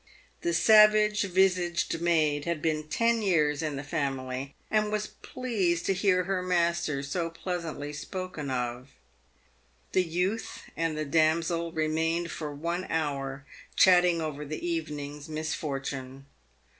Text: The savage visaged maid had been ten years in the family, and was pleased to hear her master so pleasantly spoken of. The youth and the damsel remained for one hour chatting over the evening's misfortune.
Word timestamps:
The 0.41 0.51
savage 0.51 1.21
visaged 1.25 2.01
maid 2.01 2.45
had 2.45 2.59
been 2.59 2.85
ten 2.89 3.21
years 3.21 3.61
in 3.61 3.75
the 3.75 3.83
family, 3.83 4.55
and 4.71 4.91
was 4.91 5.05
pleased 5.05 5.85
to 5.85 5.93
hear 5.93 6.23
her 6.23 6.41
master 6.41 7.03
so 7.03 7.29
pleasantly 7.29 7.93
spoken 7.93 8.49
of. 8.49 8.89
The 9.91 10.01
youth 10.03 10.63
and 10.75 10.97
the 10.97 11.05
damsel 11.05 11.71
remained 11.71 12.31
for 12.31 12.51
one 12.51 12.85
hour 12.89 13.45
chatting 13.75 14.21
over 14.21 14.43
the 14.43 14.67
evening's 14.67 15.29
misfortune. 15.29 16.25